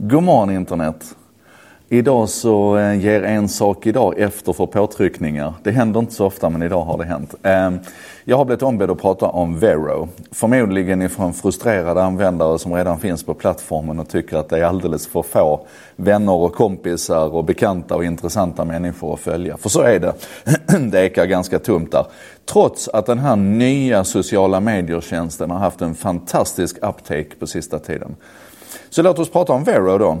God 0.00 0.22
morgon 0.22 0.50
internet! 0.50 1.16
Idag 1.88 2.28
så 2.28 2.76
eh, 2.76 3.00
ger 3.00 3.22
en 3.22 3.48
sak 3.48 3.86
idag 3.86 4.18
efter 4.18 4.52
för 4.52 4.66
påtryckningar. 4.66 5.54
Det 5.62 5.70
händer 5.70 6.00
inte 6.00 6.14
så 6.14 6.26
ofta 6.26 6.50
men 6.50 6.62
idag 6.62 6.84
har 6.84 6.98
det 6.98 7.04
hänt. 7.04 7.34
Ehm, 7.42 7.78
jag 8.24 8.36
har 8.36 8.44
blivit 8.44 8.62
ombedd 8.62 8.90
att 8.90 9.00
prata 9.00 9.26
om 9.26 9.58
Vero. 9.58 10.08
Förmodligen 10.30 11.02
ifrån 11.02 11.34
frustrerade 11.34 12.02
användare 12.02 12.58
som 12.58 12.74
redan 12.74 12.98
finns 12.98 13.24
på 13.24 13.34
plattformen 13.34 13.98
och 14.00 14.08
tycker 14.08 14.36
att 14.36 14.48
det 14.48 14.58
är 14.58 14.64
alldeles 14.64 15.06
för 15.06 15.22
få 15.22 15.66
vänner 15.96 16.32
och 16.32 16.54
kompisar 16.54 17.34
och 17.34 17.44
bekanta 17.44 17.96
och 17.96 18.04
intressanta 18.04 18.64
människor 18.64 19.14
att 19.14 19.20
följa. 19.20 19.56
För 19.56 19.68
så 19.68 19.80
är 19.80 20.00
det. 20.00 20.14
Det 20.90 21.06
ekar 21.06 21.26
ganska 21.26 21.58
tomt 21.58 21.92
där. 21.92 22.06
Trots 22.44 22.88
att 22.88 23.06
den 23.06 23.18
här 23.18 23.36
nya 23.36 24.04
sociala 24.04 24.60
medier-tjänsten 24.60 25.50
har 25.50 25.58
haft 25.58 25.80
en 25.80 25.94
fantastisk 25.94 26.76
uptake 26.76 27.34
på 27.38 27.46
sista 27.46 27.78
tiden. 27.78 28.16
Så 28.90 29.02
låt 29.02 29.18
oss 29.18 29.30
prata 29.30 29.52
om 29.52 29.64
Vero 29.64 29.98
då. 29.98 30.18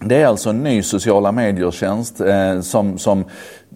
Det 0.00 0.22
är 0.22 0.26
alltså 0.26 0.50
en 0.50 0.62
ny 0.62 0.82
sociala 0.82 1.32
medier-tjänst 1.32 2.20
eh, 2.20 2.60
som, 2.60 2.98
som 2.98 3.24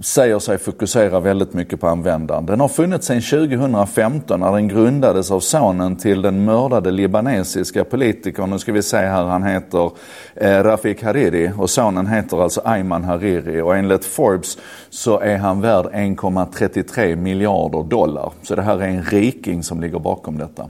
säger 0.00 0.38
sig 0.38 0.58
fokusera 0.58 1.20
väldigt 1.20 1.52
mycket 1.52 1.80
på 1.80 1.88
användaren. 1.88 2.46
Den 2.46 2.60
har 2.60 2.68
funnits 2.68 3.06
sedan 3.06 3.20
2015 3.22 4.40
när 4.40 4.52
den 4.52 4.68
grundades 4.68 5.30
av 5.30 5.40
sonen 5.40 5.96
till 5.96 6.22
den 6.22 6.44
mördade 6.44 6.90
libanesiska 6.90 7.84
politikern, 7.84 8.50
nu 8.50 8.58
ska 8.58 8.72
vi 8.72 8.82
se 8.82 8.96
här, 8.96 9.24
han 9.24 9.42
heter 9.42 9.90
eh, 10.34 10.62
Rafik 10.62 11.02
Hariri 11.02 11.52
och 11.58 11.70
sonen 11.70 12.06
heter 12.06 12.42
alltså 12.42 12.60
Ayman 12.64 13.04
Hariri 13.04 13.60
och 13.60 13.76
enligt 13.76 14.04
Forbes 14.04 14.58
så 14.90 15.20
är 15.20 15.36
han 15.36 15.60
värd 15.60 15.86
1,33 15.86 17.16
miljarder 17.16 17.82
dollar. 17.82 18.32
Så 18.42 18.54
det 18.54 18.62
här 18.62 18.82
är 18.82 18.88
en 18.88 19.02
riking 19.02 19.62
som 19.62 19.80
ligger 19.80 19.98
bakom 19.98 20.38
detta. 20.38 20.68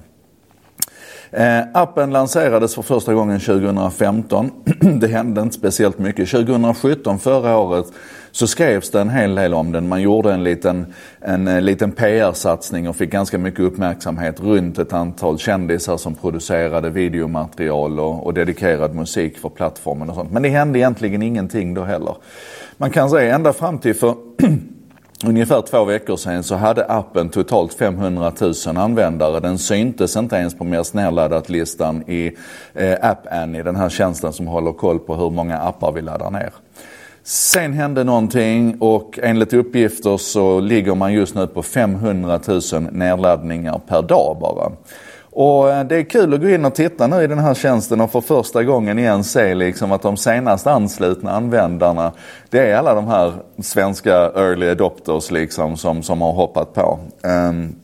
Eh, 1.30 1.60
appen 1.74 2.10
lanserades 2.10 2.74
för 2.74 2.82
första 2.82 3.14
gången 3.14 3.41
2015. 3.41 4.50
det 5.00 5.09
hände 5.09 5.41
inte 5.41 5.55
speciellt 5.55 5.98
mycket. 5.98 6.30
2017, 6.30 7.19
förra 7.19 7.56
året, 7.56 7.86
så 8.30 8.47
skrevs 8.47 8.91
det 8.91 9.00
en 9.00 9.11
hel 9.11 9.34
del 9.34 9.55
om 9.55 9.72
den. 9.72 9.89
Man 9.89 10.02
gjorde 10.02 10.33
en 10.33 10.44
liten, 10.44 10.94
en, 11.20 11.48
en 11.48 11.64
liten 11.64 11.92
PR-satsning 11.92 12.89
och 12.89 12.97
fick 12.97 13.11
ganska 13.11 13.39
mycket 13.39 13.61
uppmärksamhet 13.61 14.41
runt 14.41 14.78
ett 14.78 14.92
antal 14.92 15.39
kändisar 15.39 15.97
som 15.97 16.14
producerade 16.14 16.91
videomaterial 16.91 18.00
och, 18.00 18.27
och 18.27 18.34
dedikerad 18.34 18.95
musik 18.95 19.39
för 19.39 19.48
plattformen 19.48 20.11
och 20.11 20.17
sånt. 20.17 20.33
Men 20.33 20.42
det 20.42 20.48
hände 20.48 20.78
egentligen 20.78 21.22
ingenting 21.22 21.74
då 21.74 21.84
heller. 21.84 22.17
Man 22.77 22.91
kan 22.91 23.11
säga 23.11 23.34
ända 23.34 23.52
fram 23.52 23.78
till 23.78 23.95
för 23.95 24.14
ungefär 25.27 25.62
två 25.62 25.84
veckor 25.84 26.16
sedan 26.16 26.42
så 26.42 26.55
hade 26.55 26.84
appen 26.84 27.28
totalt 27.28 27.74
500 27.74 28.33
000 28.41 28.77
användare. 28.77 29.41
Den 29.41 29.58
syntes 29.58 30.16
inte 30.16 30.36
ens 30.36 30.58
på 30.58 30.64
mest 30.64 30.94
nedladdat-listan 30.94 32.02
i 32.11 32.36
eh, 32.74 32.97
App 33.02 33.27
Annie, 33.30 33.62
den 33.62 33.77
här 33.77 33.89
tjänsten 33.89 34.33
som 34.33 34.46
håller 34.46 34.72
koll 34.72 34.98
på 34.98 35.14
hur 35.14 35.30
många 35.30 35.58
appar 35.58 35.92
vi 35.92 36.00
laddar 36.00 36.30
ner. 36.30 36.50
Sen 37.22 37.72
hände 37.72 38.05
någonting 38.05 38.77
och 38.80 39.19
enligt 39.22 39.52
uppgifter 39.52 40.16
så 40.16 40.61
ligger 40.61 40.94
man 40.94 41.12
just 41.12 41.34
nu 41.34 41.46
på 41.46 41.62
500 41.62 42.41
000 42.46 42.61
nedladdningar 42.92 43.80
per 43.89 44.02
dag 44.02 44.36
bara. 44.41 44.72
Och 45.41 45.70
eh, 45.70 45.84
det 45.84 45.97
är 45.97 46.03
kul 46.03 46.34
att 46.34 46.41
gå 46.41 46.48
in 46.48 46.64
och 46.64 46.75
titta 46.75 47.06
nu 47.06 47.22
i 47.22 47.27
den 47.27 47.39
här 47.39 47.55
tjänsten 47.55 48.00
och 48.00 48.12
för 48.12 48.20
första 48.20 48.64
gången 48.64 48.98
igen 48.98 49.25
se 49.25 49.55
liksom 49.55 49.92
att 49.92 50.03
de 50.03 50.17
senast 50.17 50.67
anslutna 50.67 51.30
användarna 51.30 52.12
det 52.50 52.58
är 52.58 52.77
alla 52.77 52.95
de 52.95 53.06
här 53.06 53.33
svenska 53.62 54.12
early 54.14 54.69
adopters 54.69 55.30
liksom 55.30 55.77
som, 55.77 56.03
som 56.03 56.20
har 56.20 56.33
hoppat 56.33 56.75
på. 56.75 56.98
Um, 57.22 57.77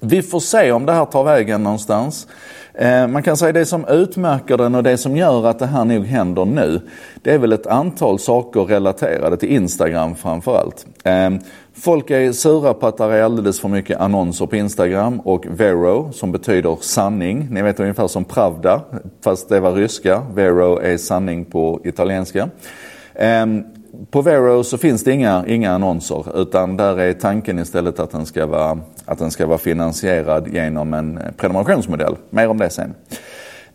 vi 0.00 0.22
får 0.22 0.40
se 0.40 0.72
om 0.72 0.86
det 0.86 0.92
här 0.92 1.04
tar 1.04 1.24
vägen 1.24 1.62
någonstans. 1.62 2.26
Eh, 2.74 3.06
man 3.06 3.22
kan 3.22 3.36
säga 3.36 3.52
det 3.52 3.66
som 3.66 3.84
utmärker 3.88 4.56
den 4.56 4.74
och 4.74 4.82
det 4.82 4.98
som 4.98 5.16
gör 5.16 5.46
att 5.46 5.58
det 5.58 5.66
här 5.66 5.84
nog 5.84 6.04
händer 6.04 6.44
nu, 6.44 6.80
det 7.22 7.32
är 7.32 7.38
väl 7.38 7.52
ett 7.52 7.66
antal 7.66 8.18
saker 8.18 8.60
relaterade 8.60 9.36
till 9.36 9.48
Instagram 9.48 10.14
framförallt. 10.14 10.86
Eh, 11.04 11.30
folk 11.80 12.10
är 12.10 12.32
sura 12.32 12.74
på 12.74 12.86
att 12.86 12.96
det 12.96 13.04
är 13.04 13.22
alldeles 13.22 13.60
för 13.60 13.68
mycket 13.68 14.00
annonser 14.00 14.46
på 14.46 14.56
Instagram 14.56 15.20
och 15.20 15.46
Vero 15.50 16.12
som 16.12 16.32
betyder 16.32 16.78
sanning. 16.80 17.48
Ni 17.50 17.62
vet 17.62 17.80
ungefär 17.80 18.08
som 18.08 18.24
Pravda, 18.24 18.82
fast 19.24 19.48
det 19.48 19.60
var 19.60 19.72
ryska. 19.72 20.22
Vero 20.34 20.78
är 20.78 20.96
sanning 20.96 21.44
på 21.44 21.80
italienska. 21.84 22.48
Ehm, 23.14 23.64
på 24.10 24.22
Vero 24.22 24.64
så 24.64 24.78
finns 24.78 25.04
det 25.04 25.12
inga, 25.12 25.44
inga 25.46 25.72
annonser 25.72 26.42
utan 26.42 26.76
där 26.76 27.00
är 27.00 27.12
tanken 27.12 27.58
istället 27.58 28.00
att 28.00 28.10
den, 28.10 28.26
ska 28.26 28.46
vara, 28.46 28.78
att 29.04 29.18
den 29.18 29.30
ska 29.30 29.46
vara 29.46 29.58
finansierad 29.58 30.48
genom 30.48 30.94
en 30.94 31.20
prenumerationsmodell. 31.36 32.16
Mer 32.30 32.48
om 32.48 32.58
det 32.58 32.70
sen. 32.70 32.94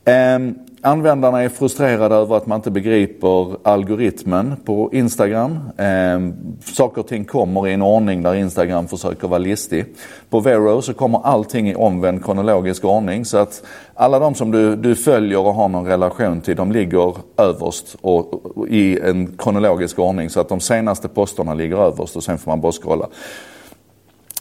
Ehm, 0.06 0.56
användarna 0.82 1.44
är 1.44 1.50
frustrerade 1.50 2.16
över 2.16 2.38
att 2.38 2.48
man 2.48 2.56
inte 2.56 2.72
begriper 2.72 3.56
algoritmen 3.64 4.56
på 4.66 4.90
Instagram. 4.94 5.60
Eh, 5.78 6.20
saker 6.74 7.02
och 7.02 7.08
ting 7.08 7.26
kommer 7.26 7.68
i 7.68 7.74
en 7.74 7.82
ordning 7.82 8.24
där 8.24 8.36
Instagram 8.36 8.88
försöker 8.88 9.28
vara 9.28 9.38
listig. 9.38 9.86
På 10.30 10.40
Vero 10.40 10.82
så 10.82 10.94
kommer 10.94 11.26
allting 11.26 11.70
i 11.70 11.76
omvänd 11.76 12.26
kronologisk 12.26 12.86
ordning 12.86 13.26
så 13.26 13.38
att 13.38 13.64
alla 13.94 14.20
de 14.20 14.36
som 14.36 14.52
du, 14.52 14.76
du 14.76 14.96
följer 14.96 15.40
och 15.40 15.54
har 15.54 15.68
någon 15.68 15.86
relation 15.86 16.42
till 16.42 16.56
de 16.56 16.72
ligger 16.72 17.16
överst 17.38 17.96
och, 18.02 18.58
och, 18.58 18.68
i 18.68 19.00
en 19.00 19.38
kronologisk 19.38 20.00
ordning 20.00 20.30
så 20.30 20.40
att 20.40 20.50
de 20.50 20.60
senaste 20.60 21.08
posterna 21.08 21.54
ligger 21.54 21.78
överst 21.78 22.16
och 22.16 22.24
sen 22.24 22.38
får 22.38 22.52
man 22.52 22.62
bara 22.62 22.72
scrolla. 22.72 23.08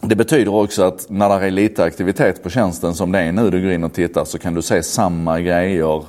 Det 0.09 0.17
betyder 0.17 0.55
också 0.55 0.83
att 0.83 1.07
när 1.11 1.41
det 1.41 1.47
är 1.47 1.51
lite 1.51 1.85
aktivitet 1.85 2.43
på 2.43 2.51
tjänsten 2.51 2.95
som 2.95 3.13
det 3.13 3.19
är 3.19 3.33
nu, 3.33 3.51
du 3.51 3.63
går 3.63 3.73
in 3.73 3.85
och 3.85 3.95
tittar 3.95 4.25
så 4.25 4.39
kan 4.39 4.55
du 4.55 4.63
se 4.63 4.83
samma 4.83 5.41
grejer 5.41 6.05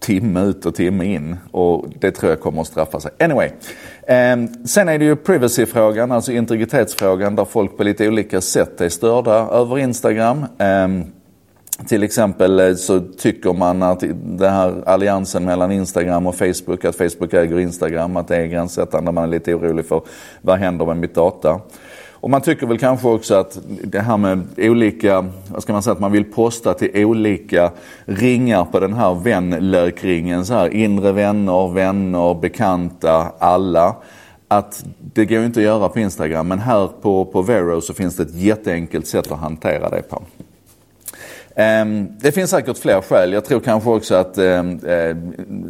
timme 0.00 0.40
ut 0.40 0.66
och 0.66 0.74
timme 0.74 1.04
in. 1.04 1.36
Och 1.50 1.86
det 2.00 2.10
tror 2.10 2.30
jag 2.30 2.40
kommer 2.40 2.60
att 2.60 2.66
straffa 2.66 3.00
sig. 3.00 3.10
Anyway. 3.20 3.50
Eh, 4.02 4.36
sen 4.66 4.88
är 4.88 4.98
det 4.98 5.04
ju 5.04 5.16
privacy-frågan, 5.16 6.12
alltså 6.12 6.32
integritetsfrågan 6.32 7.36
där 7.36 7.44
folk 7.44 7.76
på 7.76 7.84
lite 7.84 8.08
olika 8.08 8.40
sätt 8.40 8.80
är 8.80 8.88
störda 8.88 9.32
över 9.32 9.78
Instagram. 9.78 10.44
Eh, 10.58 10.88
till 11.88 12.02
exempel 12.02 12.60
eh, 12.60 12.74
så 12.74 13.00
tycker 13.00 13.52
man 13.52 13.82
att 13.82 14.00
den 14.24 14.52
här 14.52 14.82
alliansen 14.86 15.44
mellan 15.44 15.72
Instagram 15.72 16.26
och 16.26 16.34
Facebook, 16.34 16.84
att 16.84 16.96
Facebook 16.96 17.34
äger 17.34 17.58
Instagram, 17.58 18.16
att 18.16 18.28
det 18.28 18.36
är 18.36 18.46
gränssättande. 18.46 19.12
Man 19.12 19.24
är 19.24 19.28
lite 19.28 19.54
orolig 19.54 19.86
för 19.86 20.02
vad 20.40 20.58
händer 20.58 20.86
med 20.86 20.96
mitt 20.96 21.14
data. 21.14 21.60
Och 22.22 22.30
man 22.30 22.40
tycker 22.40 22.66
väl 22.66 22.78
kanske 22.78 23.08
också 23.08 23.34
att 23.34 23.58
det 23.84 24.00
här 24.00 24.16
med 24.16 24.42
olika, 24.58 25.24
vad 25.48 25.62
ska 25.62 25.72
man 25.72 25.82
säga, 25.82 25.92
att 25.92 26.00
man 26.00 26.12
vill 26.12 26.24
posta 26.24 26.74
till 26.74 27.04
olika 27.04 27.70
ringar 28.04 28.64
på 28.64 28.80
den 28.80 28.92
här 28.92 29.14
vänlökringen. 29.14 30.46
Så 30.46 30.54
här, 30.54 30.68
inre 30.68 31.12
vänner, 31.12 31.72
vänner, 31.72 32.34
bekanta, 32.34 33.32
alla. 33.38 33.96
Att 34.48 34.84
det 35.14 35.24
går 35.24 35.44
inte 35.44 35.60
att 35.60 35.64
göra 35.64 35.88
på 35.88 36.00
Instagram 36.00 36.48
men 36.48 36.58
här 36.58 36.88
på, 37.02 37.24
på 37.24 37.42
Vero 37.42 37.80
så 37.80 37.94
finns 37.94 38.16
det 38.16 38.22
ett 38.22 38.34
jätteenkelt 38.34 39.06
sätt 39.06 39.32
att 39.32 39.38
hantera 39.38 39.90
det 39.90 40.02
på. 40.02 40.22
Ehm, 41.56 42.08
det 42.18 42.32
finns 42.32 42.50
säkert 42.50 42.78
fler 42.78 43.00
skäl. 43.00 43.32
Jag 43.32 43.44
tror 43.44 43.60
kanske 43.60 43.90
också 43.90 44.14
att 44.14 44.38
ehm, 44.38 44.80
eh, 44.86 45.16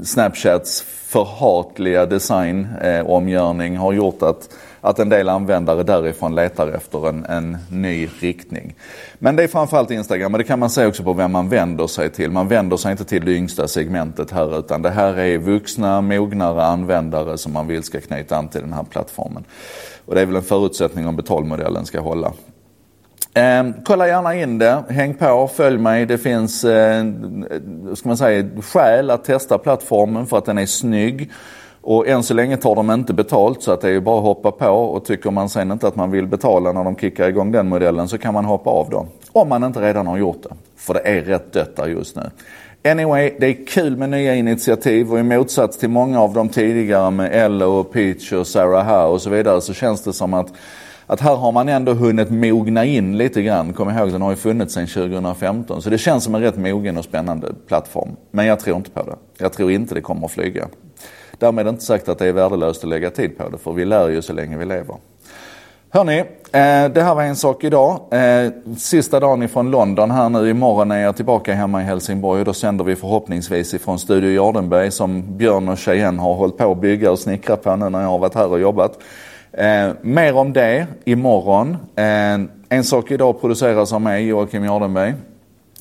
Snapchats 0.04 0.84
förhatliga 1.06 2.06
design-omgörning 2.06 3.74
eh, 3.74 3.80
har 3.80 3.92
gjort 3.92 4.22
att 4.22 4.48
att 4.84 4.98
en 4.98 5.08
del 5.08 5.28
användare 5.28 5.82
därifrån 5.82 6.34
letar 6.34 6.68
efter 6.68 7.08
en, 7.08 7.24
en 7.24 7.58
ny 7.70 8.08
riktning. 8.20 8.74
Men 9.18 9.36
det 9.36 9.42
är 9.42 9.48
framförallt 9.48 9.90
Instagram 9.90 10.34
och 10.34 10.38
det 10.38 10.44
kan 10.44 10.58
man 10.58 10.70
säga 10.70 10.88
också 10.88 11.02
på 11.02 11.12
vem 11.12 11.32
man 11.32 11.48
vänder 11.48 11.86
sig 11.86 12.10
till. 12.10 12.30
Man 12.30 12.48
vänder 12.48 12.76
sig 12.76 12.92
inte 12.92 13.04
till 13.04 13.24
det 13.24 13.32
yngsta 13.32 13.68
segmentet 13.68 14.30
här 14.30 14.58
utan 14.58 14.82
det 14.82 14.90
här 14.90 15.18
är 15.18 15.38
vuxna, 15.38 16.00
mognare 16.00 16.64
användare 16.64 17.38
som 17.38 17.52
man 17.52 17.66
vill 17.66 17.82
ska 17.82 18.00
knyta 18.00 18.36
an 18.36 18.48
till 18.48 18.60
den 18.60 18.72
här 18.72 18.84
plattformen. 18.84 19.44
Och 20.04 20.14
det 20.14 20.20
är 20.20 20.26
väl 20.26 20.36
en 20.36 20.42
förutsättning 20.42 21.06
om 21.06 21.16
betalmodellen 21.16 21.86
ska 21.86 22.00
hålla. 22.00 22.32
Eh, 23.34 23.64
kolla 23.84 24.08
gärna 24.08 24.34
in 24.34 24.58
det, 24.58 24.84
häng 24.88 25.14
på, 25.14 25.50
följ 25.54 25.78
mig. 25.78 26.06
Det 26.06 26.18
finns 26.18 26.64
eh, 26.64 27.04
ska 27.94 28.08
man 28.08 28.16
säga, 28.16 28.48
skäl 28.62 29.10
att 29.10 29.24
testa 29.24 29.58
plattformen 29.58 30.26
för 30.26 30.38
att 30.38 30.44
den 30.44 30.58
är 30.58 30.66
snygg. 30.66 31.30
Och 31.84 32.08
än 32.08 32.22
så 32.22 32.34
länge 32.34 32.56
tar 32.56 32.74
de 32.74 32.90
inte 32.90 33.12
betalt 33.12 33.62
så 33.62 33.72
att 33.72 33.80
det 33.80 33.90
är 33.90 34.00
bara 34.00 34.18
att 34.18 34.24
hoppa 34.24 34.50
på 34.50 34.66
och 34.66 35.04
tycker 35.04 35.30
man 35.30 35.48
sen 35.48 35.72
inte 35.72 35.88
att 35.88 35.96
man 35.96 36.10
vill 36.10 36.26
betala 36.26 36.72
när 36.72 36.84
de 36.84 36.96
kickar 36.96 37.28
igång 37.28 37.52
den 37.52 37.68
modellen 37.68 38.08
så 38.08 38.18
kan 38.18 38.34
man 38.34 38.44
hoppa 38.44 38.70
av 38.70 38.90
då. 38.90 39.06
Om 39.32 39.48
man 39.48 39.64
inte 39.64 39.80
redan 39.80 40.06
har 40.06 40.18
gjort 40.18 40.42
det. 40.42 40.54
För 40.76 40.94
det 40.94 41.00
är 41.00 41.20
rätt 41.20 41.52
dött 41.52 41.76
där 41.76 41.86
just 41.86 42.16
nu. 42.16 42.22
Anyway, 42.84 43.32
det 43.40 43.46
är 43.46 43.66
kul 43.66 43.96
med 43.96 44.10
nya 44.10 44.34
initiativ 44.34 45.12
och 45.12 45.18
i 45.18 45.22
motsats 45.22 45.78
till 45.78 45.90
många 45.90 46.20
av 46.20 46.32
de 46.34 46.48
tidigare 46.48 47.10
med 47.10 47.44
Ello 47.44 47.66
och 47.66 47.92
Peach 47.92 48.32
och 48.32 48.46
Sarah 48.46 48.84
Howe 48.84 49.14
och 49.14 49.22
så 49.22 49.30
vidare 49.30 49.60
så 49.60 49.74
känns 49.74 50.02
det 50.02 50.12
som 50.12 50.34
att 50.34 50.52
att 51.06 51.20
här 51.20 51.36
har 51.36 51.52
man 51.52 51.68
ändå 51.68 51.92
hunnit 51.92 52.30
mogna 52.30 52.84
in 52.84 53.18
lite 53.18 53.42
grann. 53.42 53.72
Kom 53.72 53.90
ihåg, 53.90 54.12
den 54.12 54.22
har 54.22 54.30
ju 54.30 54.36
funnits 54.36 54.74
sedan 54.74 54.86
2015. 54.86 55.82
Så 55.82 55.90
det 55.90 55.98
känns 55.98 56.24
som 56.24 56.34
en 56.34 56.40
rätt 56.40 56.56
mogen 56.56 56.96
och 56.96 57.04
spännande 57.04 57.52
plattform. 57.66 58.16
Men 58.30 58.46
jag 58.46 58.60
tror 58.60 58.76
inte 58.76 58.90
på 58.90 59.02
det. 59.02 59.16
Jag 59.38 59.52
tror 59.52 59.70
inte 59.70 59.94
det 59.94 60.00
kommer 60.00 60.26
att 60.26 60.32
flyga. 60.32 60.68
Därmed 61.38 61.68
inte 61.68 61.84
sagt 61.84 62.08
att 62.08 62.18
det 62.18 62.26
är 62.26 62.32
värdelöst 62.32 62.84
att 62.84 62.90
lägga 62.90 63.10
tid 63.10 63.38
på 63.38 63.48
det, 63.48 63.58
för 63.58 63.72
vi 63.72 63.84
lär 63.84 64.08
ju 64.08 64.22
så 64.22 64.32
länge 64.32 64.58
vi 64.58 64.64
lever. 64.64 64.96
Hörni, 65.94 66.18
eh, 66.18 66.24
det 66.94 67.02
här 67.02 67.14
var 67.14 67.22
en 67.22 67.36
sak 67.36 67.64
idag. 67.64 68.00
Eh, 68.10 68.50
sista 68.76 69.20
dagen 69.20 69.42
ifrån 69.42 69.70
London 69.70 70.10
här 70.10 70.28
nu. 70.28 70.50
Imorgon 70.50 70.90
är 70.90 70.98
jag 70.98 71.16
tillbaka 71.16 71.54
hemma 71.54 71.82
i 71.82 71.84
Helsingborg 71.84 72.40
och 72.40 72.44
då 72.44 72.52
sänder 72.52 72.84
vi 72.84 72.96
förhoppningsvis 72.96 73.74
ifrån 73.74 73.98
Studio 73.98 74.30
Jardenberg 74.30 74.90
som 74.90 75.36
Björn 75.36 75.68
och 75.68 75.78
Cheyenne 75.78 76.22
har 76.22 76.34
hållit 76.34 76.56
på 76.56 76.72
att 76.72 76.80
bygga 76.80 77.10
och 77.10 77.18
snickra 77.18 77.56
på 77.56 77.76
nu 77.76 77.88
när 77.88 78.02
jag 78.02 78.08
har 78.08 78.18
varit 78.18 78.34
här 78.34 78.48
och 78.48 78.60
jobbat. 78.60 78.98
Eh, 79.52 79.92
mer 80.02 80.36
om 80.36 80.52
det 80.52 80.86
imorgon. 81.04 81.76
Eh, 81.96 82.40
en 82.68 82.84
sak 82.84 83.10
idag 83.10 83.40
produceras 83.40 83.92
av 83.92 84.00
mig, 84.00 84.26
Joakim 84.26 84.64
Jardenberg 84.64 85.14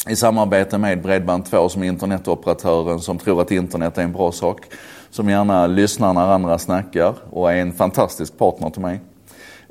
i 0.09 0.15
samarbete 0.15 0.77
med 0.77 1.05
Bredband2 1.05 1.67
som 1.67 1.83
är 1.83 1.87
internetoperatören 1.87 2.99
som 2.99 3.17
tror 3.17 3.41
att 3.41 3.51
internet 3.51 3.97
är 3.97 4.01
en 4.01 4.11
bra 4.11 4.31
sak. 4.31 4.61
Som 5.09 5.29
gärna 5.29 5.67
lyssnar 5.67 6.13
när 6.13 6.27
andra 6.27 6.57
snackar 6.57 7.13
och 7.29 7.51
är 7.51 7.55
en 7.55 7.73
fantastisk 7.73 8.37
partner 8.37 8.69
till 8.69 8.81
mig. 8.81 8.99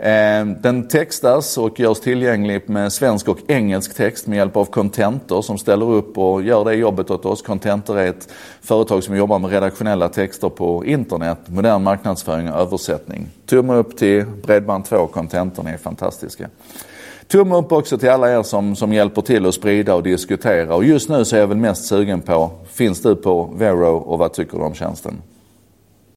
Ehm, 0.02 0.56
den 0.60 0.88
textas 0.88 1.58
och 1.58 1.80
görs 1.80 2.00
tillgänglig 2.00 2.62
med 2.66 2.92
svensk 2.92 3.28
och 3.28 3.38
engelsk 3.46 3.94
text 3.94 4.26
med 4.26 4.36
hjälp 4.36 4.56
av 4.56 4.64
Contentor 4.64 5.42
som 5.42 5.58
ställer 5.58 5.90
upp 5.90 6.18
och 6.18 6.42
gör 6.42 6.64
det 6.64 6.74
jobbet 6.74 7.10
åt 7.10 7.26
oss. 7.26 7.42
Contentor 7.42 7.98
är 7.98 8.06
ett 8.06 8.28
företag 8.60 9.04
som 9.04 9.16
jobbar 9.16 9.38
med 9.38 9.50
redaktionella 9.50 10.08
texter 10.08 10.48
på 10.48 10.84
internet, 10.84 11.38
modern 11.46 11.82
marknadsföring 11.82 12.52
och 12.52 12.60
översättning. 12.60 13.26
Tumme 13.46 13.74
upp 13.74 13.96
till 13.96 14.24
Bredband2 14.24 14.94
och 14.94 15.12
Contentor, 15.12 15.62
ni 15.62 15.70
är 15.70 15.76
fantastiska. 15.76 16.48
Tumme 17.26 17.56
upp 17.56 17.72
också 17.72 17.98
till 17.98 18.10
alla 18.10 18.32
er 18.38 18.42
som, 18.42 18.76
som 18.76 18.92
hjälper 18.92 19.22
till 19.22 19.46
att 19.46 19.54
sprida 19.54 19.94
och 19.94 20.02
diskutera. 20.02 20.74
Och 20.74 20.84
just 20.84 21.08
nu 21.08 21.24
så 21.24 21.36
är 21.36 21.40
jag 21.40 21.46
väl 21.46 21.56
mest 21.56 21.84
sugen 21.84 22.20
på, 22.20 22.50
finns 22.72 23.02
du 23.02 23.16
på 23.16 23.50
Vero 23.58 23.96
och 23.96 24.18
vad 24.18 24.32
tycker 24.32 24.58
du 24.58 24.64
om 24.64 24.74
tjänsten? 24.74 25.22